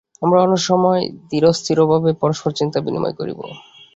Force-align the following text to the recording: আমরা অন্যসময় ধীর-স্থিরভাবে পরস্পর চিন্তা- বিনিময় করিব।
আমরা 0.21 0.39
অন্যসময় 0.41 1.01
ধীর-স্থিরভাবে 1.29 2.11
পরস্পর 2.13 2.51
চিন্তা- 2.51 2.83
বিনিময় 2.85 3.13
করিব। 3.13 3.39